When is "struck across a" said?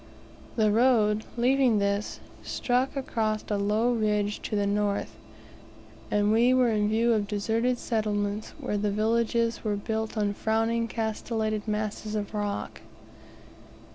2.41-3.57